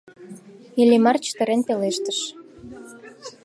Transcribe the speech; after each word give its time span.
—Иллимар, 0.81 1.17
чытырен, 1.25 1.61
пелештыш. 1.67 2.19